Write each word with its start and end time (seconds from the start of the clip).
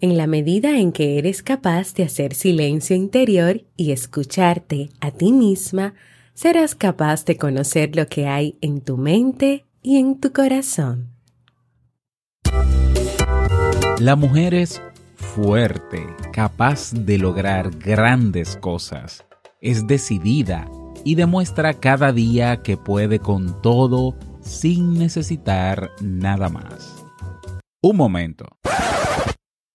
En 0.00 0.16
la 0.16 0.28
medida 0.28 0.78
en 0.78 0.92
que 0.92 1.18
eres 1.18 1.42
capaz 1.42 1.92
de 1.94 2.04
hacer 2.04 2.32
silencio 2.32 2.94
interior 2.94 3.64
y 3.76 3.90
escucharte 3.90 4.90
a 5.00 5.10
ti 5.10 5.32
misma, 5.32 5.94
serás 6.34 6.76
capaz 6.76 7.24
de 7.24 7.36
conocer 7.36 7.96
lo 7.96 8.06
que 8.06 8.28
hay 8.28 8.56
en 8.60 8.80
tu 8.80 8.96
mente 8.96 9.66
y 9.82 9.96
en 9.96 10.20
tu 10.20 10.32
corazón. 10.32 11.08
La 13.98 14.14
mujer 14.14 14.54
es 14.54 14.80
fuerte, 15.16 16.06
capaz 16.32 16.92
de 16.92 17.18
lograr 17.18 17.76
grandes 17.76 18.56
cosas. 18.56 19.24
Es 19.60 19.88
decidida 19.88 20.70
y 21.04 21.16
demuestra 21.16 21.74
cada 21.74 22.12
día 22.12 22.62
que 22.62 22.76
puede 22.76 23.18
con 23.18 23.60
todo 23.62 24.14
sin 24.42 24.96
necesitar 24.96 25.90
nada 26.00 26.48
más. 26.48 27.04
Un 27.82 27.96
momento. 27.96 28.57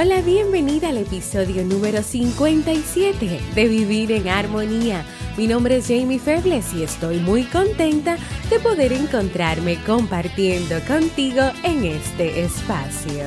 Hola, 0.00 0.20
bienvenida 0.20 0.90
al 0.90 0.98
episodio 0.98 1.64
número 1.64 2.04
57 2.04 3.40
de 3.52 3.68
Vivir 3.68 4.12
en 4.12 4.28
Armonía. 4.28 5.04
Mi 5.36 5.48
nombre 5.48 5.78
es 5.78 5.88
Jamie 5.88 6.20
Febles 6.20 6.72
y 6.72 6.84
estoy 6.84 7.18
muy 7.18 7.42
contenta 7.42 8.16
de 8.48 8.60
poder 8.60 8.92
encontrarme 8.92 9.76
compartiendo 9.82 10.76
contigo 10.86 11.42
en 11.64 11.84
este 11.84 12.44
espacio. 12.44 13.24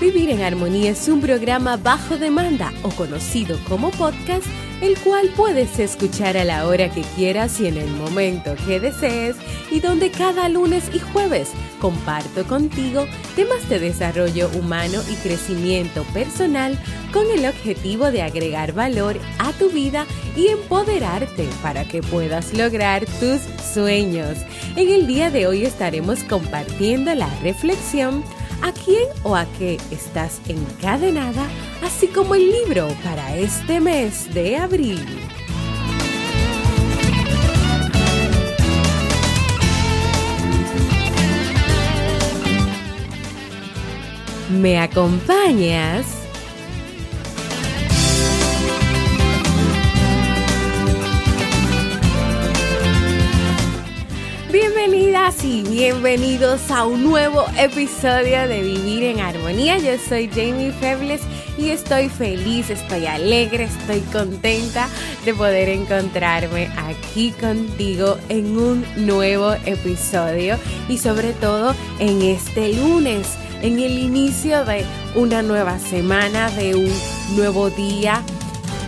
Vivir 0.00 0.30
en 0.30 0.40
Armonía 0.40 0.92
es 0.92 1.06
un 1.06 1.20
programa 1.20 1.76
bajo 1.76 2.16
demanda 2.16 2.72
o 2.82 2.88
conocido 2.88 3.58
como 3.68 3.90
podcast 3.90 4.46
el 4.84 4.98
cual 4.98 5.30
puedes 5.34 5.78
escuchar 5.78 6.36
a 6.36 6.44
la 6.44 6.66
hora 6.66 6.90
que 6.90 7.00
quieras 7.16 7.58
y 7.58 7.68
en 7.68 7.78
el 7.78 7.90
momento 7.92 8.54
que 8.66 8.80
desees 8.80 9.34
y 9.70 9.80
donde 9.80 10.10
cada 10.10 10.50
lunes 10.50 10.90
y 10.92 10.98
jueves 10.98 11.52
comparto 11.80 12.44
contigo 12.44 13.06
temas 13.34 13.66
de 13.70 13.78
desarrollo 13.78 14.50
humano 14.50 15.00
y 15.10 15.14
crecimiento 15.14 16.04
personal 16.12 16.78
con 17.14 17.30
el 17.30 17.46
objetivo 17.46 18.10
de 18.10 18.20
agregar 18.20 18.74
valor 18.74 19.18
a 19.38 19.52
tu 19.52 19.70
vida 19.70 20.04
y 20.36 20.48
empoderarte 20.48 21.48
para 21.62 21.84
que 21.84 22.02
puedas 22.02 22.52
lograr 22.52 23.06
tus 23.06 23.40
sueños. 23.72 24.36
En 24.76 24.90
el 24.90 25.06
día 25.06 25.30
de 25.30 25.46
hoy 25.46 25.64
estaremos 25.64 26.22
compartiendo 26.24 27.14
la 27.14 27.30
reflexión 27.40 28.22
a 28.64 28.72
quién 28.72 29.06
o 29.24 29.36
a 29.36 29.44
qué 29.58 29.76
estás 29.90 30.40
encadenada, 30.48 31.46
así 31.82 32.06
como 32.08 32.34
el 32.34 32.50
libro 32.50 32.88
para 33.04 33.36
este 33.36 33.78
mes 33.78 34.32
de 34.32 34.56
abril. 34.56 35.04
¿Me 44.50 44.78
acompañas? 44.78 46.23
Y 55.42 55.62
bienvenidos 55.62 56.70
a 56.70 56.84
un 56.84 57.02
nuevo 57.02 57.46
episodio 57.58 58.46
de 58.46 58.60
Vivir 58.60 59.04
en 59.04 59.20
Armonía. 59.20 59.78
Yo 59.78 59.92
soy 59.98 60.28
Jamie 60.28 60.70
Febles 60.70 61.22
y 61.56 61.70
estoy 61.70 62.10
feliz, 62.10 62.68
estoy 62.68 63.06
alegre, 63.06 63.64
estoy 63.64 64.00
contenta 64.12 64.86
de 65.24 65.32
poder 65.32 65.70
encontrarme 65.70 66.68
aquí 66.76 67.30
contigo 67.40 68.18
en 68.28 68.58
un 68.58 68.84
nuevo 68.96 69.54
episodio 69.64 70.58
y 70.90 70.98
sobre 70.98 71.32
todo 71.32 71.74
en 72.00 72.20
este 72.20 72.74
lunes, 72.74 73.26
en 73.62 73.80
el 73.80 73.98
inicio 73.98 74.62
de 74.66 74.84
una 75.14 75.40
nueva 75.40 75.78
semana, 75.78 76.50
de 76.50 76.74
un 76.74 76.92
nuevo 77.34 77.70
día 77.70 78.22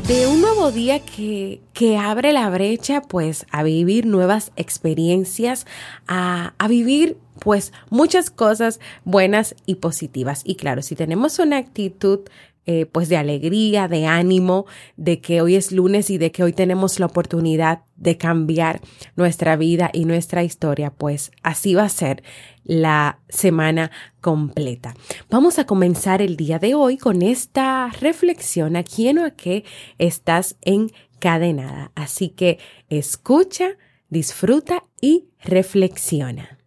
de 0.06 0.28
un 0.28 0.40
nuevo 0.40 0.70
día 0.70 1.00
que, 1.00 1.60
que, 1.72 1.96
abre 1.96 2.32
la 2.32 2.48
brecha 2.48 3.02
pues 3.02 3.44
a 3.50 3.64
vivir 3.64 4.06
nuevas 4.06 4.52
experiencias, 4.54 5.66
a, 6.06 6.54
a 6.58 6.68
vivir 6.68 7.18
pues 7.40 7.72
muchas 7.90 8.30
cosas 8.30 8.78
buenas 9.04 9.56
y 9.66 9.76
positivas. 9.76 10.42
Y 10.44 10.54
claro, 10.54 10.82
si 10.82 10.94
tenemos 10.94 11.40
una 11.40 11.56
actitud 11.56 12.20
eh, 12.66 12.86
pues 12.86 13.08
de 13.08 13.16
alegría, 13.16 13.86
de 13.86 14.06
ánimo, 14.06 14.66
de 14.96 15.20
que 15.20 15.40
hoy 15.40 15.54
es 15.54 15.70
lunes 15.70 16.10
y 16.10 16.18
de 16.18 16.32
que 16.32 16.42
hoy 16.42 16.52
tenemos 16.52 16.98
la 16.98 17.06
oportunidad 17.06 17.82
de 17.96 18.16
cambiar 18.16 18.80
nuestra 19.14 19.56
vida 19.56 19.90
y 19.92 20.04
nuestra 20.04 20.42
historia, 20.42 20.90
pues 20.90 21.30
así 21.42 21.74
va 21.74 21.84
a 21.84 21.88
ser 21.88 22.24
la 22.66 23.20
semana 23.28 23.90
completa. 24.20 24.94
Vamos 25.30 25.58
a 25.58 25.66
comenzar 25.66 26.20
el 26.20 26.36
día 26.36 26.58
de 26.58 26.74
hoy 26.74 26.98
con 26.98 27.22
esta 27.22 27.88
reflexión 28.00 28.76
a 28.76 28.82
quién 28.82 29.18
o 29.18 29.24
a 29.24 29.30
qué 29.30 29.64
estás 29.98 30.56
encadenada. 30.62 31.92
Así 31.94 32.28
que 32.28 32.58
escucha, 32.88 33.76
disfruta 34.10 34.82
y 35.00 35.28
reflexiona. 35.40 36.58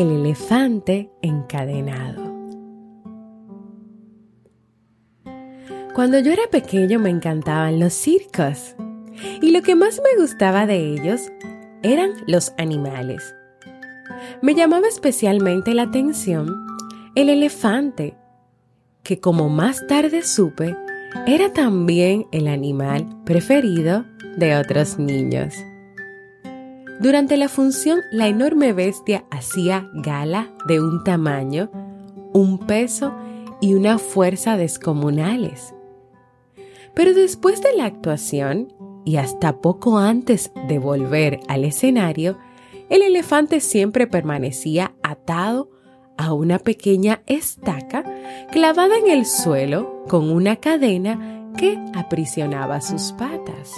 el 0.00 0.12
elefante 0.12 1.10
encadenado. 1.20 2.19
Cuando 6.00 6.18
yo 6.18 6.32
era 6.32 6.44
pequeño 6.50 6.98
me 6.98 7.10
encantaban 7.10 7.78
los 7.78 7.92
circos 7.92 8.74
y 9.42 9.50
lo 9.50 9.60
que 9.60 9.74
más 9.74 10.00
me 10.02 10.18
gustaba 10.18 10.64
de 10.64 10.94
ellos 10.94 11.30
eran 11.82 12.12
los 12.26 12.54
animales. 12.56 13.34
Me 14.40 14.54
llamaba 14.54 14.88
especialmente 14.88 15.74
la 15.74 15.82
atención 15.82 16.56
el 17.14 17.28
elefante, 17.28 18.16
que 19.02 19.20
como 19.20 19.50
más 19.50 19.86
tarde 19.88 20.22
supe, 20.22 20.74
era 21.26 21.52
también 21.52 22.26
el 22.32 22.48
animal 22.48 23.06
preferido 23.26 24.06
de 24.38 24.56
otros 24.56 24.98
niños. 24.98 25.54
Durante 26.98 27.36
la 27.36 27.50
función, 27.50 28.00
la 28.10 28.26
enorme 28.26 28.72
bestia 28.72 29.26
hacía 29.30 29.90
gala 29.92 30.50
de 30.66 30.80
un 30.80 31.04
tamaño, 31.04 31.70
un 32.32 32.58
peso 32.58 33.14
y 33.60 33.74
una 33.74 33.98
fuerza 33.98 34.56
descomunales. 34.56 35.74
Pero 36.94 37.14
después 37.14 37.62
de 37.62 37.74
la 37.74 37.84
actuación, 37.84 38.72
y 39.04 39.16
hasta 39.16 39.60
poco 39.60 39.98
antes 39.98 40.52
de 40.68 40.78
volver 40.78 41.40
al 41.48 41.64
escenario, 41.64 42.38
el 42.88 43.02
elefante 43.02 43.60
siempre 43.60 44.06
permanecía 44.06 44.94
atado 45.02 45.70
a 46.16 46.34
una 46.34 46.58
pequeña 46.58 47.22
estaca 47.26 48.04
clavada 48.52 48.98
en 48.98 49.08
el 49.08 49.24
suelo 49.24 50.04
con 50.08 50.30
una 50.30 50.56
cadena 50.56 51.50
que 51.56 51.78
aprisionaba 51.94 52.80
sus 52.80 53.12
patas. 53.12 53.74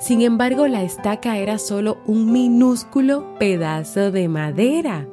Sin 0.00 0.22
embargo, 0.22 0.66
la 0.66 0.82
estaca 0.82 1.38
era 1.38 1.58
solo 1.58 1.98
un 2.06 2.32
minúsculo 2.32 3.38
pedazo 3.38 4.10
de 4.10 4.28
madera, 4.28 5.06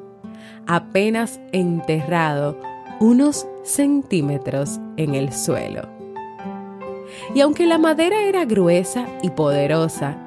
apenas 0.67 1.39
enterrado 1.51 2.57
unos 2.99 3.47
centímetros 3.63 4.79
en 4.97 5.15
el 5.15 5.31
suelo. 5.31 6.00
Y 7.33 7.41
aunque 7.41 7.65
la 7.65 7.77
madera 7.77 8.23
era 8.23 8.45
gruesa 8.45 9.07
y 9.21 9.29
poderosa, 9.29 10.17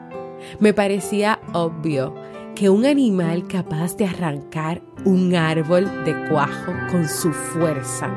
me 0.58 0.72
parecía 0.72 1.40
obvio 1.52 2.14
que 2.54 2.70
un 2.70 2.86
animal 2.86 3.46
capaz 3.46 3.96
de 3.96 4.06
arrancar 4.06 4.80
un 5.04 5.34
árbol 5.34 6.04
de 6.04 6.28
cuajo 6.28 6.72
con 6.90 7.08
su 7.08 7.32
fuerza 7.32 8.10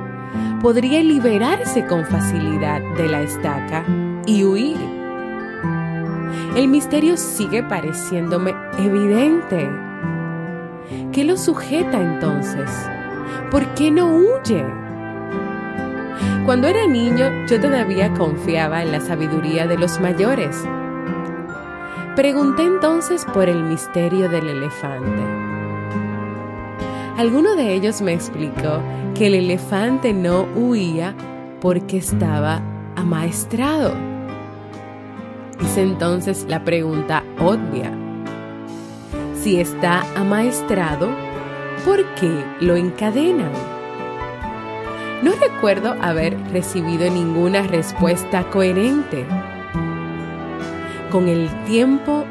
podría 0.62 1.02
liberarse 1.02 1.86
con 1.86 2.06
facilidad 2.06 2.82
de 2.96 3.08
la 3.08 3.22
estaca 3.22 3.86
y 4.26 4.44
huir. 4.44 4.78
El 6.56 6.68
misterio 6.68 7.18
sigue 7.18 7.64
pareciéndome 7.64 8.54
evidente. 8.80 9.70
¿Qué 11.12 11.24
lo 11.24 11.38
sujeta 11.38 12.00
entonces? 12.00 12.70
¿Por 13.52 13.66
qué 13.76 13.92
no 13.92 14.08
huye? 14.16 14.87
Cuando 16.46 16.68
era 16.68 16.88
niño 16.88 17.46
yo 17.48 17.60
todavía 17.60 18.14
confiaba 18.14 18.82
en 18.82 18.92
la 18.92 19.02
sabiduría 19.02 19.68
de 19.68 19.78
los 19.78 20.00
mayores. 20.00 20.64
Pregunté 22.16 22.64
entonces 22.64 23.26
por 23.34 23.48
el 23.48 23.64
misterio 23.64 24.30
del 24.30 24.50
elefante. 24.50 25.22
Alguno 27.18 27.56
de 27.56 27.74
ellos 27.74 28.02
me 28.02 28.14
explicó 28.14 28.82
que 29.14 29.28
el 29.28 29.36
elefante 29.36 30.14
no 30.14 30.48
huía 30.56 31.16
porque 31.62 31.98
estaba 31.98 32.62
amaestrado. 32.96 33.94
Hice 35.62 35.82
entonces 35.82 36.46
la 36.48 36.64
pregunta 36.64 37.24
obvia. 37.40 37.92
Si 39.42 39.60
está 39.60 40.04
amaestrado, 40.16 41.10
¿por 41.86 42.04
qué 42.16 42.44
lo 42.60 42.76
encadenan? 42.76 43.77
No 45.24 45.32
recuerdo 45.32 45.96
haber 46.00 46.38
recibido 46.52 47.10
ninguna 47.10 47.64
respuesta 47.64 48.48
coherente. 48.52 49.26
Con 51.12 51.28
el 51.28 51.50
tiempo 51.66 52.26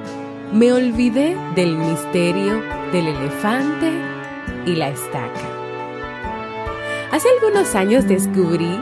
me 0.52 0.72
olvidé 0.72 1.36
del 1.56 1.76
misterio 1.76 2.62
del 2.92 3.08
elefante 3.08 3.90
y 4.66 4.76
la 4.76 4.90
estaca. 4.90 5.40
Hace 7.10 7.28
algunos 7.40 7.74
años 7.74 8.06
descubrí 8.06 8.80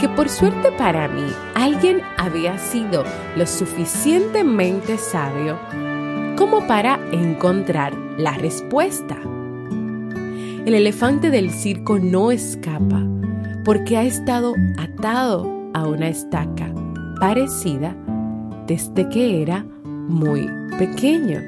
que 0.00 0.08
por 0.08 0.28
suerte 0.28 0.70
para 0.72 1.08
mí 1.08 1.26
alguien 1.54 2.02
había 2.18 2.56
sido 2.58 3.04
lo 3.36 3.46
suficientemente 3.46 4.96
sabio 4.96 5.58
como 6.36 6.66
para 6.68 7.00
encontrar 7.10 7.94
la 8.16 8.32
respuesta. 8.34 9.16
El 10.66 10.74
elefante 10.74 11.30
del 11.30 11.50
circo 11.50 11.98
no 11.98 12.30
escapa 12.30 13.04
porque 13.64 13.96
ha 13.96 14.04
estado 14.04 14.54
atado 14.78 15.50
a 15.74 15.86
una 15.86 16.08
estaca 16.08 16.72
parecida 17.20 17.96
desde 18.66 19.08
que 19.08 19.42
era 19.42 19.64
muy 19.82 20.48
pequeño. 20.78 21.40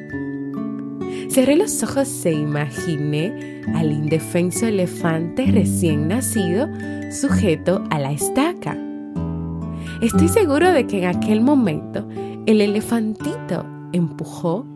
Cerré 1.30 1.56
los 1.56 1.82
ojos 1.82 2.24
e 2.26 2.32
imaginé 2.32 3.62
al 3.74 3.92
indefenso 3.92 4.66
elefante 4.66 5.46
recién 5.50 6.08
nacido 6.08 6.68
sujeto 7.10 7.82
a 7.90 7.98
la 7.98 8.12
estaca. 8.12 8.76
Estoy 10.00 10.28
seguro 10.28 10.72
de 10.72 10.86
que 10.86 10.98
en 10.98 11.16
aquel 11.16 11.40
momento 11.40 12.08
el 12.46 12.60
elefantito 12.60 13.64
empujó, 13.92 14.66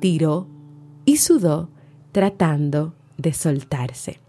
tiró 0.00 0.48
y 1.04 1.18
sudó 1.18 1.70
tratando 2.12 2.94
de 3.16 3.32
soltarse. 3.32 4.25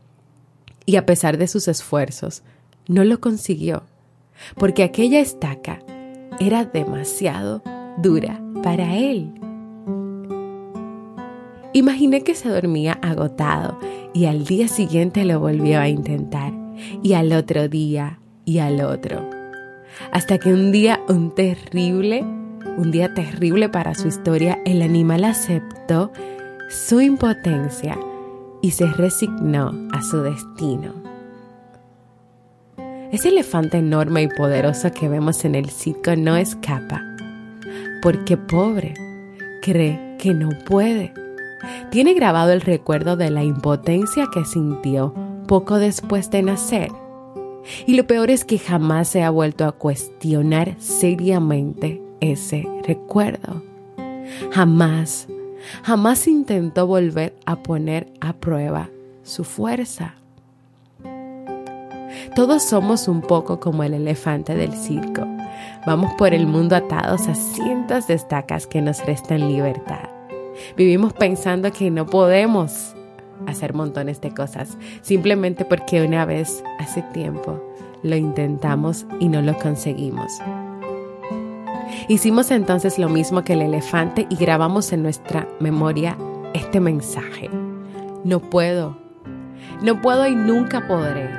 Y 0.88 0.96
a 0.96 1.06
pesar 1.06 1.38
de 1.38 1.48
sus 1.48 1.68
esfuerzos, 1.68 2.44
no 2.88 3.04
lo 3.04 3.20
consiguió, 3.20 3.84
porque 4.56 4.84
aquella 4.84 5.20
estaca 5.20 5.80
era 6.40 6.64
demasiado 6.64 7.62
dura 7.98 8.42
para 8.64 8.96
él. 8.96 9.34
Imaginé 11.74 12.22
que 12.22 12.36
se 12.36 12.48
dormía 12.48 12.94
agotado 13.02 13.78
y 14.14 14.28
al 14.28 14.46
día 14.46 14.70
siguiente 14.70 15.26
lo 15.26 15.42
volvió 15.42 15.82
a 15.82 15.90
intentar 15.90 16.54
y 17.04 17.14
al 17.14 17.34
otro 17.34 17.68
día 17.68 18.22
y 18.46 18.60
al 18.60 18.80
otro. 18.80 19.30
Hasta 20.14 20.38
que 20.38 20.54
un 20.54 20.72
día 20.72 21.02
un 21.10 21.36
terrible, 21.36 22.22
un 22.78 22.92
día 22.92 23.14
terrible 23.14 23.68
para 23.68 23.94
su 23.94 24.08
historia, 24.08 24.58
el 24.64 24.82
animal 24.82 25.26
aceptó 25.26 26.14
su 26.70 27.02
impotencia 27.02 28.00
y 28.62 28.72
se 28.72 28.88
resignó 28.88 29.74
a 29.92 30.02
su 30.02 30.22
destino. 30.22 30.94
Ese 33.12 33.30
elefante 33.30 33.78
enorme 33.78 34.24
y 34.24 34.28
poderoso 34.28 34.92
que 34.92 35.08
vemos 35.08 35.46
en 35.46 35.56
el 35.56 35.70
circo 35.70 36.16
no 36.18 36.36
escapa, 36.36 37.02
porque 38.02 38.36
pobre 38.36 38.94
cree 39.62 40.18
que 40.20 40.34
no 40.34 40.50
puede. 40.66 41.14
Tiene 41.90 42.14
grabado 42.14 42.52
el 42.52 42.62
recuerdo 42.62 43.16
de 43.16 43.30
la 43.30 43.44
impotencia 43.44 44.28
que 44.34 44.44
sintió 44.46 45.14
poco 45.48 45.80
después 45.80 46.30
de 46.32 46.44
nacer. 46.44 46.92
Y 47.86 47.96
lo 47.96 48.06
peor 48.08 48.30
es 48.30 48.46
que 48.46 48.60
jamás 48.60 49.08
se 49.08 49.24
ha 49.24 49.30
vuelto 49.30 49.66
a 49.66 49.72
cuestionar 49.72 50.76
seriamente 50.78 52.02
ese 52.20 52.68
recuerdo. 52.86 53.62
Jamás 54.52 55.28
jamás 55.84 56.28
intentó 56.28 56.88
volver 56.88 57.36
a 57.46 57.58
poner 57.58 58.12
a 58.22 58.34
prueba 58.34 58.90
su 59.24 59.44
fuerza. 59.44 60.16
Todos 62.36 62.64
somos 62.64 63.08
un 63.08 63.22
poco 63.22 63.60
como 63.60 63.84
el 63.84 63.94
elefante 63.94 64.56
del 64.56 64.74
circo. 64.74 65.26
Vamos 65.86 66.14
por 66.18 66.34
el 66.34 66.48
mundo 66.48 66.76
atados 66.76 67.28
a 67.28 67.36
cientos 67.36 68.08
de 68.08 68.14
estacas 68.14 68.68
que 68.68 68.82
nos 68.82 69.06
restan 69.06 69.48
libertad. 69.48 70.10
Vivimos 70.76 71.14
pensando 71.14 71.72
que 71.72 71.92
no 71.92 72.06
podemos 72.06 72.96
hacer 73.46 73.74
montones 73.74 74.22
de 74.22 74.34
cosas, 74.34 74.78
simplemente 75.02 75.66
porque 75.66 76.02
una 76.02 76.26
vez 76.26 76.64
hace 76.80 77.02
tiempo 77.14 77.62
lo 78.04 78.16
intentamos 78.16 79.06
y 79.20 79.28
no 79.28 79.42
lo 79.42 79.58
conseguimos. 79.58 80.32
Hicimos 82.08 82.52
entonces 82.52 82.98
lo 82.98 83.10
mismo 83.10 83.44
que 83.44 83.54
el 83.54 83.62
elefante 83.62 84.28
y 84.30 84.36
grabamos 84.36 84.92
en 84.94 85.04
nuestra 85.04 85.48
memoria 85.60 86.18
este 86.54 86.80
mensaje. 86.80 87.50
No 88.24 88.40
puedo, 88.40 88.98
no 89.82 90.02
puedo 90.02 90.28
y 90.28 90.36
nunca 90.36 90.88
podré. 90.88 91.30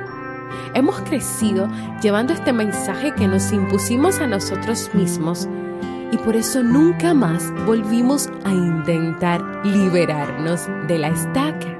Hemos 0.73 0.99
crecido 1.01 1.67
llevando 2.01 2.33
este 2.33 2.53
mensaje 2.53 3.13
que 3.13 3.27
nos 3.27 3.51
impusimos 3.51 4.19
a 4.19 4.27
nosotros 4.27 4.89
mismos 4.93 5.47
y 6.11 6.17
por 6.17 6.35
eso 6.35 6.63
nunca 6.63 7.13
más 7.13 7.51
volvimos 7.65 8.29
a 8.43 8.51
intentar 8.51 9.43
liberarnos 9.65 10.67
de 10.87 10.97
la 10.97 11.09
estaca. 11.09 11.77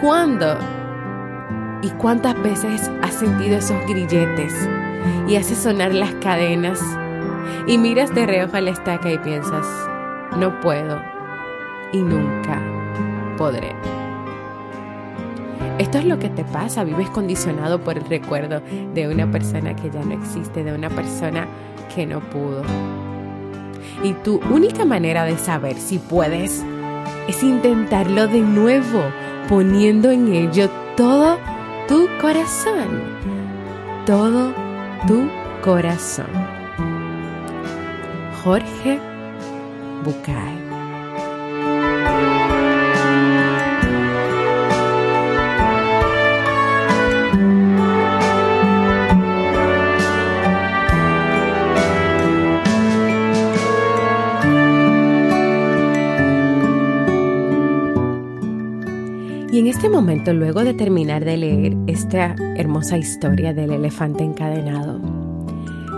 ¿Cuándo 0.00 0.56
y 1.82 1.90
cuántas 1.90 2.40
veces 2.42 2.90
has 3.02 3.14
sentido 3.14 3.58
esos 3.58 3.84
grilletes 3.86 4.54
y 5.28 5.36
haces 5.36 5.58
sonar 5.58 5.94
las 5.94 6.12
cadenas 6.14 6.80
y 7.66 7.78
miras 7.78 8.14
de 8.14 8.26
reojo 8.26 8.56
a 8.56 8.60
la 8.60 8.70
estaca 8.70 9.12
y 9.12 9.18
piensas, 9.18 9.66
no 10.38 10.60
puedo 10.60 11.00
y 11.92 11.98
nunca 11.98 12.60
podré. 13.36 13.74
Esto 15.78 15.98
es 15.98 16.06
lo 16.06 16.18
que 16.18 16.30
te 16.30 16.44
pasa, 16.44 16.84
vives 16.84 17.10
condicionado 17.10 17.80
por 17.80 17.98
el 17.98 18.04
recuerdo 18.06 18.62
de 18.94 19.08
una 19.08 19.30
persona 19.30 19.76
que 19.76 19.90
ya 19.90 20.02
no 20.02 20.14
existe, 20.14 20.64
de 20.64 20.72
una 20.72 20.88
persona 20.88 21.46
que 21.94 22.06
no 22.06 22.20
pudo. 22.20 22.62
Y 24.02 24.12
tu 24.14 24.40
única 24.50 24.84
manera 24.84 25.24
de 25.24 25.36
saber 25.36 25.76
si 25.76 25.98
puedes 25.98 26.64
es 27.28 27.42
intentarlo 27.42 28.26
de 28.26 28.40
nuevo, 28.40 29.02
poniendo 29.48 30.10
en 30.10 30.32
ello 30.32 30.70
todo 30.96 31.38
tu 31.88 32.08
corazón, 32.20 33.02
todo 34.06 34.52
tu 35.06 35.28
corazón. 35.62 36.26
Jorge 38.42 38.98
Bucay. 40.04 40.65
Luego 60.32 60.64
de 60.64 60.74
terminar 60.74 61.24
de 61.24 61.36
leer 61.36 61.76
esta 61.86 62.34
hermosa 62.56 62.98
historia 62.98 63.52
del 63.54 63.72
elefante 63.72 64.24
encadenado, 64.24 65.00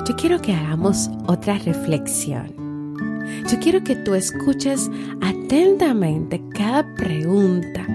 yo 0.07 0.17
quiero 0.17 0.41
que 0.41 0.55
hagamos 0.55 1.11
otra 1.27 1.59
reflexión. 1.59 2.53
Yo 3.51 3.59
quiero 3.61 3.85
que 3.85 3.97
tú 3.97 4.15
escuches 4.15 4.91
atentamente 5.21 6.43
cada 6.55 6.95
pregunta 6.95 7.87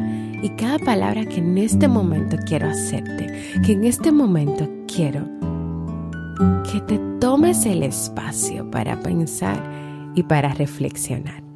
y 0.41 0.49
cada 0.57 0.77
palabra 0.79 1.25
que 1.25 1.37
en 1.37 1.57
este 1.57 1.87
momento 1.87 2.37
quiero 2.45 2.69
hacerte, 2.69 3.27
que 3.65 3.71
en 3.71 3.85
este 3.85 4.11
momento 4.11 4.69
quiero 4.87 5.27
que 6.71 6.81
te 6.81 6.99
tomes 7.19 7.65
el 7.65 7.83
espacio 7.83 8.69
para 8.69 8.99
pensar 9.01 9.61
y 10.15 10.23
para 10.23 10.53
reflexionar. 10.53 11.52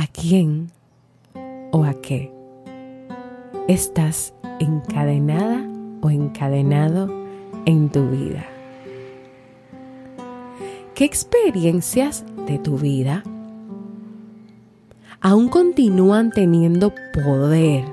¿A 0.00 0.06
quién 0.06 0.70
o 1.72 1.84
a 1.84 1.92
qué 2.00 2.32
estás 3.68 4.32
encadenada 4.58 5.62
o 6.00 6.08
encadenado 6.08 7.06
en 7.66 7.90
tu 7.90 8.08
vida? 8.08 8.46
¿Qué 10.94 11.04
experiencias 11.04 12.24
de 12.46 12.58
tu 12.58 12.78
vida 12.78 13.22
aún 15.20 15.50
continúan 15.50 16.30
teniendo 16.30 16.94
poder, 17.12 17.84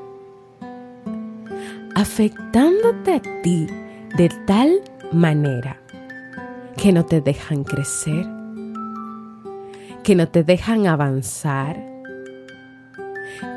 afectándote 1.94 3.16
a 3.16 3.22
ti 3.42 3.68
de 4.16 4.30
tal 4.46 4.80
manera 5.12 5.78
que 6.78 6.94
no 6.94 7.06
te 7.06 7.20
dejan 7.20 7.66
crecer, 7.66 8.26
que 10.04 10.16
no 10.16 10.30
te 10.30 10.46
dejan 10.46 10.88
avanzar, 10.88 11.97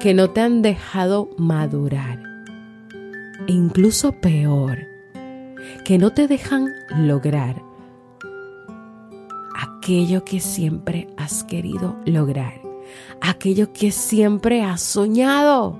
que 0.01 0.15
no 0.15 0.31
te 0.31 0.41
han 0.41 0.63
dejado 0.63 1.31
madurar, 1.37 2.23
e 3.47 3.53
incluso 3.53 4.13
peor, 4.13 4.79
que 5.85 5.99
no 5.99 6.11
te 6.11 6.29
dejan 6.29 6.69
lograr 6.97 7.63
aquello 9.81 10.25
que 10.25 10.41
siempre 10.41 11.09
has 11.17 11.43
querido 11.43 11.97
lograr, 12.05 12.61
aquello 13.21 13.73
que 13.73 13.91
siempre 13.91 14.63
has 14.63 14.83
soñado, 14.83 15.79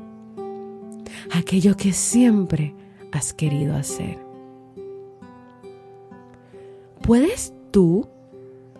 aquello 1.33 1.77
que 1.77 1.93
siempre 1.93 2.75
has 3.13 3.33
querido 3.33 3.77
hacer. 3.77 4.19
¿Puedes 7.03 7.53
tú, 7.71 8.09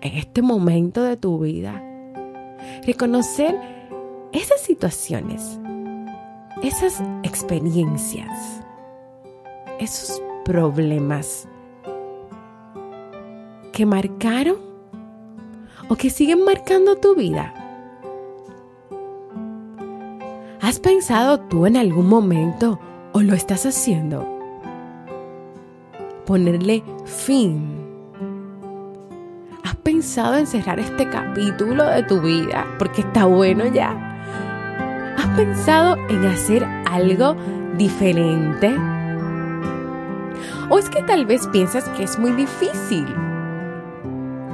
en 0.01 0.17
este 0.17 0.43
momento 0.43 1.03
de 1.03 1.17
tu 1.17 1.39
vida, 1.41 1.83
reconocer 2.87 3.80
esas 4.33 4.61
situaciones, 4.61 5.59
esas 6.63 7.03
experiencias, 7.23 8.63
esos 9.79 10.23
problemas 10.45 11.49
que 13.73 13.87
marcaron 13.87 14.57
o 15.89 15.97
que 15.97 16.11
siguen 16.11 16.45
marcando 16.45 16.97
tu 16.97 17.15
vida? 17.15 17.55
¿Has 20.61 20.79
pensado 20.79 21.41
tú 21.41 21.67
en 21.67 21.77
algún 21.77 22.09
momento 22.09 22.79
o 23.13 23.23
lo 23.23 23.35
estás 23.35 23.67
haciendo? 23.67 24.27
Ponerle 26.27 26.85
fin. 27.07 27.81
¿Has 29.65 29.75
pensado 29.77 30.37
en 30.37 30.47
cerrar 30.47 30.79
este 30.79 31.09
capítulo 31.09 31.85
de 31.85 32.05
tu 32.05 32.21
vida 32.21 32.67
porque 32.79 33.01
está 33.01 33.25
bueno 33.25 33.67
ya? 33.67 34.10
¿Has 35.31 35.37
pensado 35.37 35.97
en 36.09 36.25
hacer 36.27 36.65
algo 36.91 37.37
diferente? 37.77 38.75
¿O 40.69 40.77
es 40.77 40.91
que 40.91 41.05
tal 41.05 41.25
vez 41.25 41.47
piensas 41.49 41.89
que 41.91 42.03
es 42.03 42.19
muy 42.19 42.33
difícil? 42.33 43.07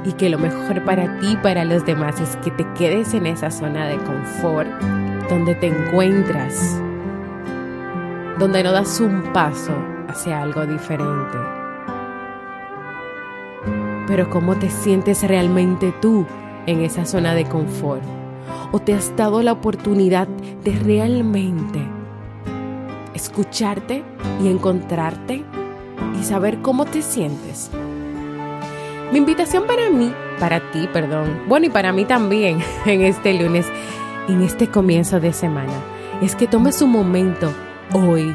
y 0.05 0.13
que 0.13 0.29
lo 0.29 0.37
mejor 0.37 0.85
para 0.85 1.19
ti 1.19 1.33
y 1.33 1.37
para 1.37 1.65
los 1.65 1.85
demás 1.85 2.21
es 2.21 2.37
que 2.37 2.51
te 2.51 2.65
quedes 2.77 3.13
en 3.13 3.25
esa 3.25 3.51
zona 3.51 3.87
de 3.87 3.97
confort 3.97 4.69
donde 5.29 5.53
te 5.55 5.67
encuentras, 5.67 6.79
donde 8.39 8.63
no 8.63 8.71
das 8.71 9.01
un 9.01 9.33
paso 9.33 9.73
hacia 10.07 10.41
algo 10.41 10.65
diferente. 10.65 11.37
Pero 14.07 14.29
¿cómo 14.29 14.55
te 14.55 14.69
sientes 14.69 15.23
realmente 15.27 15.93
tú 16.01 16.25
en 16.67 16.79
esa 16.81 17.03
zona 17.03 17.33
de 17.33 17.43
confort? 17.43 18.16
¿O 18.71 18.79
te 18.79 18.93
has 18.93 19.15
dado 19.15 19.41
la 19.41 19.53
oportunidad 19.53 20.27
de 20.27 20.71
realmente 20.71 21.79
escucharte 23.13 24.03
y 24.43 24.47
encontrarte 24.47 25.43
y 26.19 26.23
saber 26.23 26.61
cómo 26.61 26.85
te 26.85 27.01
sientes? 27.01 27.71
Mi 29.11 29.19
invitación 29.19 29.65
para 29.65 29.89
mí, 29.89 30.13
para 30.39 30.71
ti, 30.71 30.87
perdón, 30.91 31.43
bueno 31.47 31.67
y 31.67 31.69
para 31.69 31.93
mí 31.93 32.05
también 32.05 32.59
en 32.85 33.01
este 33.01 33.33
lunes, 33.33 33.65
en 34.27 34.41
este 34.41 34.67
comienzo 34.67 35.19
de 35.19 35.31
semana, 35.31 35.73
es 36.21 36.35
que 36.35 36.47
tomes 36.47 36.81
un 36.81 36.91
momento 36.91 37.53
hoy, 37.93 38.33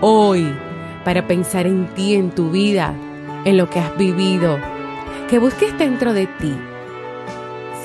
hoy, 0.00 0.46
para 1.04 1.26
pensar 1.26 1.66
en 1.66 1.86
ti, 1.88 2.14
en 2.14 2.30
tu 2.30 2.50
vida, 2.50 2.94
en 3.44 3.56
lo 3.56 3.68
que 3.68 3.80
has 3.80 3.96
vivido, 3.98 4.58
que 5.28 5.38
busques 5.38 5.76
dentro 5.78 6.14
de 6.14 6.26
ti 6.26 6.54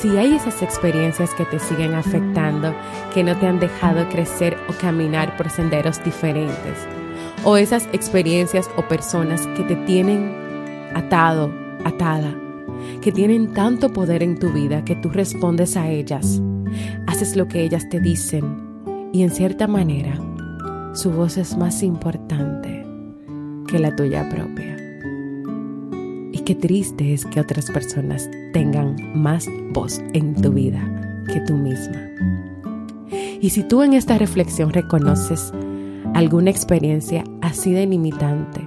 si 0.03 0.17
hay 0.17 0.33
esas 0.33 0.61
experiencias 0.61 1.33
que 1.33 1.45
te 1.45 1.59
siguen 1.59 1.93
afectando, 1.93 2.75
que 3.13 3.23
no 3.23 3.37
te 3.37 3.47
han 3.47 3.61
dejado 3.61 4.09
crecer 4.09 4.57
o 4.67 4.73
caminar 4.73 5.37
por 5.37 5.49
senderos 5.49 6.03
diferentes, 6.03 6.77
o 7.45 7.55
esas 7.55 7.87
experiencias 7.93 8.69
o 8.75 8.85
personas 8.85 9.47
que 9.55 9.63
te 9.63 9.77
tienen 9.85 10.35
atado 10.93 11.53
atada, 11.85 12.37
que 12.99 13.13
tienen 13.13 13.53
tanto 13.53 13.93
poder 13.93 14.23
en 14.23 14.37
tu 14.37 14.51
vida 14.51 14.83
que 14.83 14.97
tú 14.97 15.07
respondes 15.07 15.77
a 15.77 15.89
ellas, 15.89 16.41
haces 17.07 17.37
lo 17.37 17.47
que 17.47 17.63
ellas 17.63 17.87
te 17.87 18.01
dicen 18.01 18.83
y 19.13 19.23
en 19.23 19.29
cierta 19.29 19.67
manera 19.67 20.19
su 20.91 21.11
voz 21.11 21.37
es 21.37 21.55
más 21.55 21.81
importante 21.81 22.85
que 23.69 23.79
la 23.79 23.95
tuya 23.95 24.27
propia. 24.27 24.82
Qué 26.45 26.55
triste 26.55 27.13
es 27.13 27.25
que 27.25 27.39
otras 27.39 27.71
personas 27.71 28.29
tengan 28.51 28.97
más 29.15 29.47
voz 29.71 29.99
en 30.13 30.35
tu 30.35 30.51
vida 30.51 31.23
que 31.31 31.39
tú 31.39 31.55
misma. 31.55 32.01
Y 33.39 33.49
si 33.51 33.63
tú 33.63 33.81
en 33.81 33.93
esta 33.93 34.17
reflexión 34.17 34.73
reconoces 34.73 35.53
alguna 36.13 36.49
experiencia 36.51 37.23
así 37.41 37.71
de 37.71 37.85
limitante, 37.85 38.59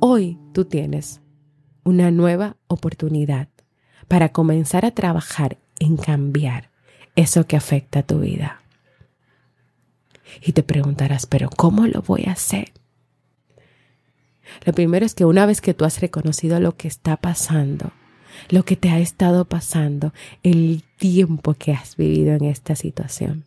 hoy 0.00 0.36
tú 0.52 0.64
tienes 0.64 1.20
una 1.84 2.10
nueva 2.10 2.56
oportunidad 2.66 3.46
para 4.08 4.30
comenzar 4.30 4.84
a 4.84 4.90
trabajar 4.90 5.58
en 5.78 5.96
cambiar 5.96 6.70
eso 7.14 7.46
que 7.46 7.56
afecta 7.56 8.00
a 8.00 8.02
tu 8.02 8.18
vida. 8.18 8.62
Y 10.42 10.52
te 10.52 10.64
preguntarás, 10.64 11.26
pero 11.26 11.50
¿cómo 11.50 11.86
lo 11.86 12.02
voy 12.02 12.24
a 12.26 12.32
hacer? 12.32 12.72
Lo 14.64 14.72
primero 14.72 15.04
es 15.06 15.14
que 15.14 15.24
una 15.24 15.46
vez 15.46 15.60
que 15.60 15.74
tú 15.74 15.84
has 15.84 16.00
reconocido 16.00 16.60
lo 16.60 16.76
que 16.76 16.88
está 16.88 17.16
pasando, 17.16 17.92
lo 18.50 18.64
que 18.64 18.76
te 18.76 18.90
ha 18.90 18.98
estado 18.98 19.44
pasando, 19.46 20.12
el 20.42 20.84
tiempo 20.98 21.54
que 21.54 21.72
has 21.72 21.96
vivido 21.96 22.34
en 22.34 22.44
esta 22.44 22.76
situación, 22.76 23.44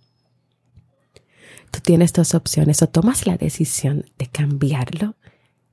tú 1.72 1.80
tienes 1.82 2.14
dos 2.14 2.36
opciones 2.36 2.82
o 2.82 2.88
tomas 2.88 3.26
la 3.26 3.38
decisión 3.38 4.06
de 4.18 4.28
cambiarlo, 4.28 5.16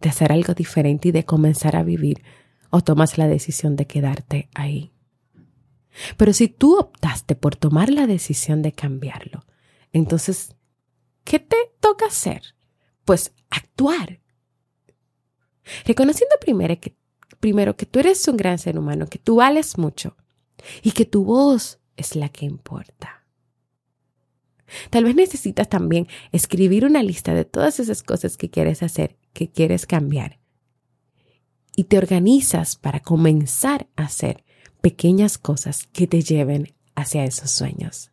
de 0.00 0.08
hacer 0.08 0.32
algo 0.32 0.54
diferente 0.54 1.08
y 1.08 1.12
de 1.12 1.24
comenzar 1.24 1.76
a 1.76 1.82
vivir 1.82 2.22
o 2.70 2.82
tomas 2.82 3.18
la 3.18 3.26
decisión 3.26 3.76
de 3.76 3.86
quedarte 3.86 4.48
ahí. 4.54 4.92
Pero 6.16 6.32
si 6.32 6.48
tú 6.48 6.78
optaste 6.78 7.34
por 7.34 7.56
tomar 7.56 7.90
la 7.90 8.06
decisión 8.06 8.62
de 8.62 8.72
cambiarlo, 8.72 9.44
entonces, 9.92 10.54
¿qué 11.24 11.38
te 11.38 11.56
toca 11.80 12.06
hacer? 12.06 12.42
Pues 13.04 13.32
actuar. 13.50 14.20
Reconociendo 15.84 16.36
primero 16.40 16.78
que, 16.80 16.96
primero 17.40 17.76
que 17.76 17.86
tú 17.86 17.98
eres 17.98 18.26
un 18.28 18.36
gran 18.36 18.58
ser 18.58 18.78
humano, 18.78 19.06
que 19.06 19.18
tú 19.18 19.36
vales 19.36 19.78
mucho 19.78 20.16
y 20.82 20.92
que 20.92 21.04
tu 21.04 21.24
voz 21.24 21.78
es 21.96 22.16
la 22.16 22.28
que 22.28 22.46
importa. 22.46 23.24
Tal 24.90 25.04
vez 25.04 25.14
necesitas 25.14 25.68
también 25.68 26.08
escribir 26.32 26.84
una 26.84 27.02
lista 27.02 27.32
de 27.32 27.44
todas 27.44 27.80
esas 27.80 28.02
cosas 28.02 28.36
que 28.36 28.50
quieres 28.50 28.82
hacer, 28.82 29.16
que 29.32 29.50
quieres 29.50 29.86
cambiar 29.86 30.38
y 31.78 31.84
te 31.84 31.96
organizas 31.96 32.74
para 32.74 32.98
comenzar 32.98 33.86
a 33.94 34.06
hacer 34.06 34.44
pequeñas 34.80 35.38
cosas 35.38 35.86
que 35.92 36.08
te 36.08 36.22
lleven 36.22 36.74
hacia 36.96 37.24
esos 37.24 37.52
sueños. 37.52 38.10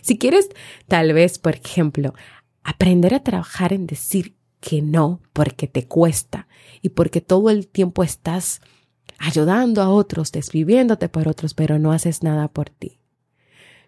Si 0.00 0.16
quieres, 0.16 0.48
tal 0.86 1.12
vez, 1.12 1.40
por 1.40 1.56
ejemplo, 1.56 2.14
aprender 2.62 3.14
a 3.14 3.24
trabajar 3.24 3.72
en 3.72 3.88
decir 3.88 4.36
que 4.60 4.82
no 4.82 5.20
porque 5.32 5.66
te 5.66 5.86
cuesta 5.86 6.46
y 6.82 6.90
porque 6.90 7.20
todo 7.20 7.50
el 7.50 7.66
tiempo 7.66 8.02
estás 8.02 8.60
ayudando 9.18 9.82
a 9.82 9.90
otros, 9.90 10.32
desviviéndote 10.32 11.08
por 11.08 11.28
otros, 11.28 11.54
pero 11.54 11.78
no 11.78 11.92
haces 11.92 12.22
nada 12.22 12.48
por 12.48 12.70
ti. 12.70 12.98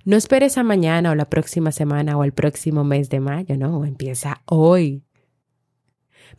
No 0.05 0.17
esperes 0.17 0.59
a 0.59 0.63
mañana 0.63 1.13
o 1.13 1.15
la 1.15 1.31
próxima 1.31 1.71
semana 1.71 2.17
o 2.17 2.25
el 2.25 2.33
próximo 2.33 2.83
mes 2.85 3.09
de 3.09 3.21
mayo, 3.21 3.57
no, 3.57 3.85
empieza 3.85 4.43
hoy. 4.47 5.05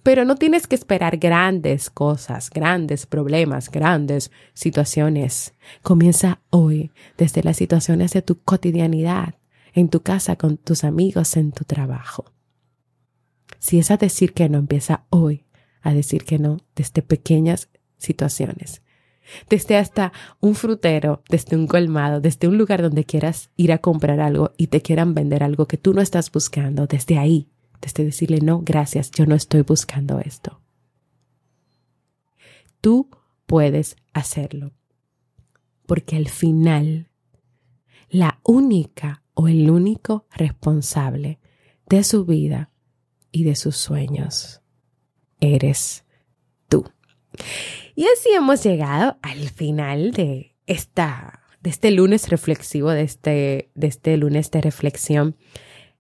Pero 0.02 0.26
no 0.26 0.36
tienes 0.36 0.68
que 0.68 0.76
esperar 0.76 1.18
grandes 1.18 1.90
cosas, 1.90 2.50
grandes 2.50 3.06
problemas, 3.06 3.72
grandes 3.72 4.32
situaciones. 4.54 5.54
Comienza 5.82 6.42
hoy 6.50 6.92
desde 7.18 7.42
las 7.42 7.58
situaciones 7.58 8.12
de 8.12 8.22
tu 8.22 8.42
cotidianidad, 8.42 9.36
en 9.74 9.90
tu 9.90 10.02
casa, 10.02 10.36
con 10.36 10.58
tus 10.58 10.84
amigos, 10.84 11.38
en 11.38 11.52
tu 11.52 11.64
trabajo. 11.64 12.33
Si 13.64 13.80
es 13.80 13.92
a 13.92 13.98
decir 13.98 14.34
que 14.34 14.50
no, 14.50 14.58
empieza 14.58 15.06
hoy 15.10 15.46
a 15.82 15.94
decir 15.94 16.26
que 16.26 16.38
no 16.38 16.58
desde 16.76 17.02
pequeñas 17.02 17.70
situaciones. 17.98 18.82
Desde 19.50 19.78
hasta 19.78 20.12
un 20.42 20.56
frutero, 20.56 21.24
desde 21.30 21.56
un 21.56 21.68
colmado, 21.68 22.20
desde 22.20 22.50
un 22.50 22.58
lugar 22.58 22.82
donde 22.82 23.06
quieras 23.06 23.52
ir 23.56 23.72
a 23.72 23.78
comprar 23.78 24.20
algo 24.20 24.52
y 24.58 24.68
te 24.68 24.82
quieran 24.82 25.14
vender 25.14 25.44
algo 25.44 25.66
que 25.66 25.78
tú 25.78 25.94
no 25.94 26.02
estás 26.02 26.30
buscando, 26.30 26.88
desde 26.88 27.18
ahí 27.18 27.48
de 27.80 28.04
decirle, 28.04 28.42
no, 28.42 28.62
gracias, 28.62 29.12
yo 29.12 29.26
no 29.26 29.34
estoy 29.34 29.62
buscando 29.62 30.20
esto. 30.20 30.60
Tú 32.82 33.10
puedes 33.46 33.96
hacerlo. 34.12 34.74
Porque 35.86 36.18
al 36.18 36.28
final, 36.28 37.08
la 38.10 38.42
única 38.44 39.24
o 39.36 39.48
el 39.48 39.70
único 39.70 40.28
responsable 40.36 41.40
de 41.88 42.04
su 42.04 42.26
vida 42.26 42.73
y 43.34 43.44
de 43.44 43.58
sus 43.58 43.76
sueños 43.76 44.62
eres 45.42 46.06
tú. 46.70 46.90
Y 47.96 48.06
así 48.06 48.30
hemos 48.34 48.64
llegado 48.64 49.18
al 49.22 49.50
final 49.50 50.12
de 50.12 50.56
esta 50.66 51.44
de 51.64 51.70
este 51.70 51.92
lunes 51.92 52.30
reflexivo, 52.30 52.92
de 52.92 53.04
este, 53.04 53.70
de 53.74 53.88
este 53.88 54.18
lunes 54.18 54.52
de 54.52 54.60
reflexión, 54.62 55.38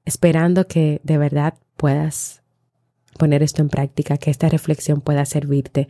esperando 0.03 0.67
que 0.67 0.99
de 1.03 1.17
verdad 1.17 1.55
puedas 1.77 2.43
poner 3.17 3.41
esto 3.43 3.61
en 3.61 3.69
práctica, 3.69 4.17
que 4.17 4.29
esta 4.29 4.49
reflexión 4.49 4.99
pueda 4.99 5.23
servirte, 5.23 5.87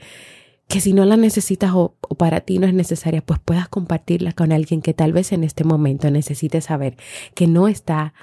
que 0.68 0.80
si 0.80 0.94
no 0.94 1.06
la 1.06 1.18
necesitas 1.18 1.72
o, 1.74 1.98
para 2.18 2.42
ti 2.42 2.60
no 2.60 2.68
es 2.68 2.74
necesaria, 2.76 3.26
pues 3.26 3.40
puedas 3.44 3.68
compartirla 3.68 4.34
con 4.34 4.52
alguien 4.52 4.84
que 4.84 4.94
tal 4.94 5.12
vez 5.12 5.32
en 5.32 5.44
este 5.44 5.64
momento 5.64 6.10
necesite 6.12 6.62
saber 6.62 6.96
que 7.34 7.48
no 7.48 7.68
está 7.68 8.14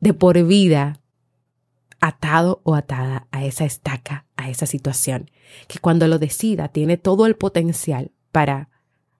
de 0.00 0.12
por 0.12 0.42
vida 0.44 1.00
atado 2.06 2.60
o 2.64 2.74
atada 2.74 3.26
a 3.30 3.44
esa 3.44 3.64
estaca, 3.64 4.26
a 4.36 4.50
esa 4.50 4.66
situación, 4.66 5.30
que 5.68 5.78
cuando 5.78 6.06
lo 6.06 6.18
decida 6.18 6.68
tiene 6.68 6.96
todo 6.96 7.26
el 7.26 7.36
potencial 7.36 8.12
para 8.30 8.68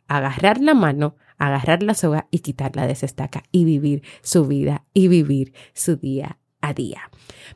agarrar 0.06 0.60
la 0.60 0.74
mano, 0.74 1.16
agarrar 1.38 1.82
la 1.82 1.94
soga 1.94 2.28
y 2.30 2.40
quitarla 2.40 2.86
de 2.86 2.92
esa 2.92 3.06
estaca 3.06 3.42
y 3.50 3.64
vivir 3.64 4.02
su 4.22 4.46
vida 4.46 4.84
y 4.92 5.08
vivir 5.08 5.54
su 5.72 5.96
día 5.96 6.38
día. 6.72 7.10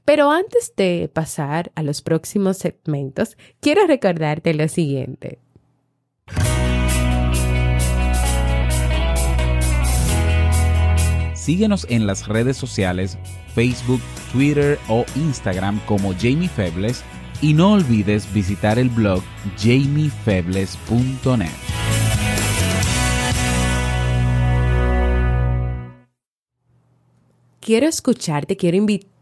Pero 0.05 0.31
antes 0.31 0.75
de 0.77 1.11
pasar 1.13 1.73
a 1.75 1.83
los 1.83 2.03
próximos 2.03 2.59
segmentos, 2.59 3.39
quiero 3.61 3.87
recordarte 3.87 4.53
lo 4.53 4.69
siguiente. 4.69 5.39
Síguenos 11.49 11.87
en 11.89 12.07
las 12.07 12.29
redes 12.29 12.59
sociales, 12.59 13.17
Facebook, 13.55 14.03
Twitter 14.33 14.79
o 14.87 15.07
Instagram 15.17 15.81
como 15.87 16.13
Jamie 16.13 16.47
Febles 16.47 17.03
y 17.41 17.55
no 17.55 17.73
olvides 17.73 18.31
visitar 18.35 18.79
el 18.79 18.91
blog 18.91 19.23
jamiefebles.net. 19.57 21.49
quiero 27.63 27.87
escucharte, 27.87 28.59
quiero 28.59 28.77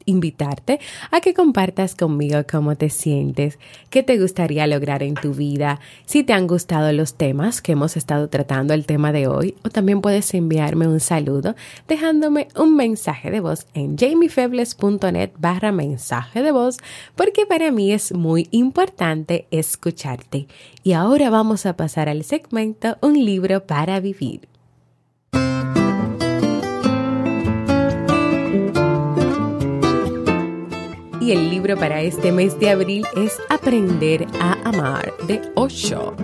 invitarte 0.07 0.81
a 1.11 1.21
que 1.21 1.35
compartas 1.35 1.95
conmigo 1.95 2.41
cómo 2.51 2.77
te 2.77 2.89
sientes, 2.89 3.59
qué 3.91 4.03
te 4.03 4.19
gustaría 4.19 4.67
lograr 4.67 5.03
en 5.03 5.15
tu 5.15 5.35
vida, 5.35 5.81
si 6.07 6.25
te 6.25 6.33
han 6.33 6.47
gustado 6.47 6.91
los 6.93 7.15
temas 7.15 7.61
que 7.61 7.73
hemos 7.73 7.97
estado 7.97 8.29
tratando 8.29 8.73
el 8.73 8.87
tema 8.87 9.13
de 9.13 9.27
hoy, 9.27 9.55
o 9.63 9.69
también 9.69 10.01
puedes 10.01 10.33
enviarme 10.35 10.89
un 10.89 11.01
saludo 11.01 11.55
dejándome 11.89 12.49
un 12.57 12.77
mensaje 12.77 13.31
de 13.31 13.41
voz 13.41 13.67
en 13.75 13.97
jamiefebles.net 13.99 15.33
barra 15.39 15.73
mensaje 15.73 16.43
de 16.43 16.53
voz, 16.53 16.79
porque 17.15 17.47
para 17.47 17.71
mí 17.71 17.93
es 17.93 18.13
muy 18.13 18.49
importante 18.51 19.47
escucharte. 19.51 20.47
Y 20.83 20.93
ahora 20.93 21.31
vamos 21.31 21.67
a 21.67 21.77
pasar 21.77 22.09
al 22.09 22.25
segmento 22.25 22.97
Un 23.01 23.25
libro 23.25 23.67
para 23.67 24.01
vivir. 24.01 24.56
El 31.33 31.51
libro 31.51 31.77
para 31.77 32.03
este 32.03 32.31
mes 32.31 32.59
de 32.61 32.71
abril 32.71 33.05
es 33.17 33.39
Aprender 33.49 34.27
a 34.41 34.53
Amar 34.65 35.13
de 35.27 35.41
Osho, 35.55 36.15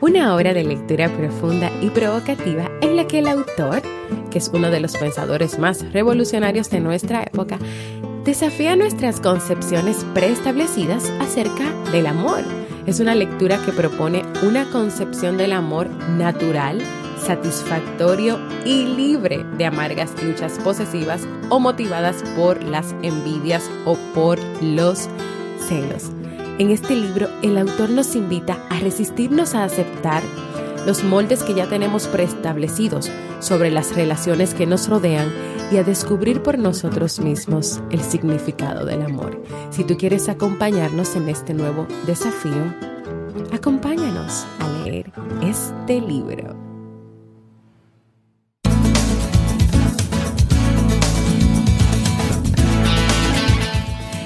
una 0.00 0.34
obra 0.34 0.54
de 0.54 0.64
lectura 0.64 1.08
profunda 1.08 1.70
y 1.80 1.90
provocativa 1.90 2.70
en 2.80 2.96
la 2.96 3.06
que 3.06 3.18
el 3.18 3.28
autor, 3.28 3.82
que 4.30 4.38
es 4.38 4.50
uno 4.52 4.70
de 4.70 4.80
los 4.80 4.96
pensadores 4.96 5.58
más 5.58 5.90
revolucionarios 5.92 6.70
de 6.70 6.80
nuestra 6.80 7.22
época, 7.22 7.58
desafía 8.24 8.76
nuestras 8.76 9.20
concepciones 9.20 10.04
preestablecidas 10.14 11.10
acerca 11.20 11.72
del 11.90 12.06
amor. 12.06 12.42
Es 12.86 13.00
una 13.00 13.14
lectura 13.14 13.58
que 13.64 13.72
propone 13.72 14.22
una 14.42 14.70
concepción 14.70 15.36
del 15.36 15.52
amor 15.52 15.88
natural, 16.16 16.80
satisfactorio 17.24 18.38
y 18.64 18.86
libre 18.86 19.44
de 19.56 19.66
amargas 19.66 20.10
luchas 20.22 20.58
posesivas 20.62 21.22
o 21.48 21.58
motivadas 21.58 22.22
por 22.36 22.62
las 22.62 22.94
envidias 23.02 23.70
o 23.84 23.96
por 24.14 24.38
los 24.62 25.08
celos. 25.66 26.10
En 26.58 26.70
este 26.70 26.94
libro, 26.94 27.28
el 27.42 27.58
autor 27.58 27.90
nos 27.90 28.14
invita 28.14 28.58
a 28.70 28.78
resistirnos 28.78 29.54
a 29.54 29.64
aceptar 29.64 30.22
los 30.86 31.02
moldes 31.02 31.42
que 31.42 31.54
ya 31.54 31.68
tenemos 31.68 32.06
preestablecidos 32.06 33.10
sobre 33.40 33.70
las 33.70 33.96
relaciones 33.96 34.54
que 34.54 34.66
nos 34.66 34.88
rodean 34.88 35.32
y 35.72 35.78
a 35.78 35.82
descubrir 35.82 36.42
por 36.42 36.58
nosotros 36.58 37.18
mismos 37.20 37.80
el 37.90 38.00
significado 38.02 38.84
del 38.84 39.02
amor. 39.02 39.42
Si 39.70 39.82
tú 39.84 39.96
quieres 39.96 40.28
acompañarnos 40.28 41.16
en 41.16 41.28
este 41.28 41.54
nuevo 41.54 41.86
desafío, 42.06 42.74
acompáñanos 43.52 44.46
a 44.60 44.68
leer 44.84 45.10
este 45.42 46.00
libro. 46.00 46.63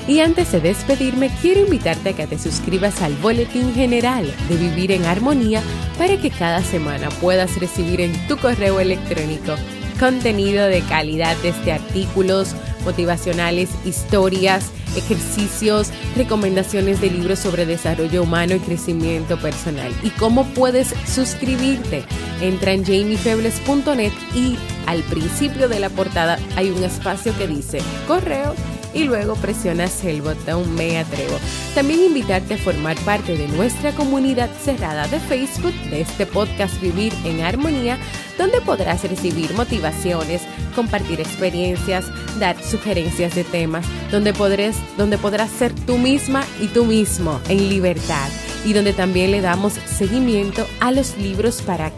Y 0.08 0.20
antes 0.20 0.50
de 0.52 0.60
despedirme, 0.60 1.30
quiero 1.42 1.60
invitarte 1.60 2.08
a 2.08 2.12
que 2.14 2.26
te 2.26 2.38
suscribas 2.38 3.02
al 3.02 3.14
Boletín 3.16 3.74
General 3.74 4.24
de 4.48 4.56
Vivir 4.56 4.90
en 4.90 5.04
Armonía 5.04 5.62
para 5.98 6.16
que 6.16 6.30
cada 6.30 6.62
semana 6.62 7.10
puedas 7.20 7.60
recibir 7.60 8.00
en 8.00 8.12
tu 8.26 8.38
correo 8.38 8.80
electrónico 8.80 9.54
contenido 10.00 10.64
de 10.64 10.80
calidad 10.82 11.36
desde 11.42 11.72
artículos 11.72 12.54
motivacionales, 12.86 13.68
historias, 13.84 14.70
ejercicios, 14.96 15.90
recomendaciones 16.16 17.02
de 17.02 17.10
libros 17.10 17.40
sobre 17.40 17.66
desarrollo 17.66 18.22
humano 18.22 18.54
y 18.54 18.60
crecimiento 18.60 19.36
personal. 19.38 19.92
¿Y 20.02 20.08
cómo 20.10 20.46
puedes 20.54 20.94
suscribirte? 21.06 22.04
Entra 22.40 22.72
en 22.72 22.84
jamiefebles.net 22.84 24.12
y 24.34 24.56
al 24.86 25.02
principio 25.02 25.68
de 25.68 25.80
la 25.80 25.90
portada 25.90 26.38
hay 26.56 26.70
un 26.70 26.82
espacio 26.82 27.36
que 27.36 27.46
dice 27.46 27.80
correo 28.06 28.54
y 28.98 29.04
luego 29.04 29.36
presionas 29.36 30.04
el 30.04 30.22
botón 30.22 30.74
Me 30.74 30.98
Atrevo. 30.98 31.38
También 31.72 32.00
invitarte 32.02 32.54
a 32.54 32.58
formar 32.58 32.98
parte 33.04 33.36
de 33.36 33.46
nuestra 33.46 33.92
comunidad 33.92 34.50
cerrada 34.60 35.06
de 35.06 35.20
Facebook 35.20 35.74
de 35.88 36.00
este 36.00 36.26
podcast 36.26 36.80
Vivir 36.80 37.12
en 37.24 37.42
Armonía, 37.42 37.96
donde 38.36 38.60
podrás 38.60 39.04
recibir 39.04 39.54
motivaciones, 39.54 40.42
compartir 40.74 41.20
experiencias, 41.20 42.06
dar 42.40 42.60
sugerencias 42.60 43.36
de 43.36 43.44
temas, 43.44 43.86
donde 44.10 44.32
podrás, 44.32 44.76
donde 44.96 45.16
podrás 45.16 45.50
ser 45.50 45.72
tú 45.86 45.96
misma 45.96 46.44
y 46.60 46.66
tú 46.66 46.84
mismo 46.84 47.40
en 47.48 47.68
libertad 47.68 48.28
y 48.64 48.72
donde 48.72 48.92
también 48.94 49.30
le 49.30 49.40
damos 49.40 49.74
seguimiento 49.74 50.66
a 50.80 50.90
los 50.90 51.16
libros 51.18 51.62
para 51.62 51.92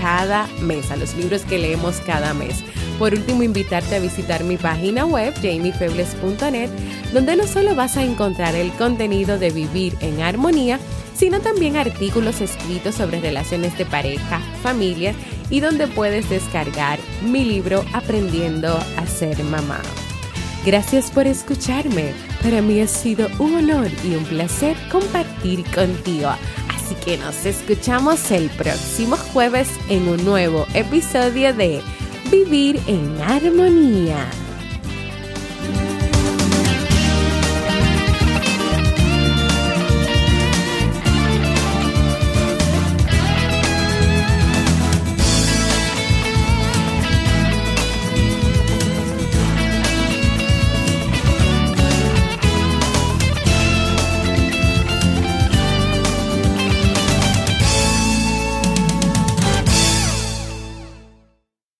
cada 0.00 0.46
mes, 0.60 0.92
a 0.92 0.96
los 0.96 1.16
libros 1.16 1.42
que 1.42 1.58
leemos 1.58 1.96
cada 2.06 2.32
mes. 2.32 2.62
Por 2.98 3.12
último, 3.12 3.42
invitarte 3.42 3.96
a 3.96 4.00
visitar 4.00 4.44
mi 4.44 4.56
página 4.56 5.04
web, 5.04 5.34
jamiefebles.net, 5.34 6.70
donde 7.12 7.36
no 7.36 7.46
solo 7.46 7.74
vas 7.74 7.96
a 7.96 8.04
encontrar 8.04 8.54
el 8.54 8.70
contenido 8.72 9.38
de 9.38 9.50
vivir 9.50 9.96
en 10.00 10.22
armonía, 10.22 10.78
sino 11.16 11.40
también 11.40 11.76
artículos 11.76 12.40
escritos 12.40 12.94
sobre 12.94 13.20
relaciones 13.20 13.76
de 13.78 13.86
pareja, 13.86 14.40
familia 14.62 15.14
y 15.50 15.60
donde 15.60 15.86
puedes 15.86 16.28
descargar 16.30 16.98
mi 17.22 17.44
libro 17.44 17.84
Aprendiendo 17.92 18.78
a 18.96 19.06
ser 19.06 19.42
mamá. 19.44 19.80
Gracias 20.64 21.10
por 21.10 21.26
escucharme. 21.26 22.14
Para 22.42 22.62
mí 22.62 22.80
ha 22.80 22.86
sido 22.86 23.28
un 23.38 23.54
honor 23.54 23.90
y 24.02 24.14
un 24.14 24.24
placer 24.24 24.76
compartir 24.90 25.62
contigo. 25.74 26.30
Así 26.74 26.94
que 27.04 27.18
nos 27.18 27.44
escuchamos 27.44 28.30
el 28.30 28.48
próximo 28.50 29.16
jueves 29.16 29.68
en 29.88 30.08
un 30.08 30.24
nuevo 30.24 30.66
episodio 30.74 31.52
de 31.52 31.82
Vivir 32.34 32.80
en 32.88 33.22
Armonía. 33.22 34.43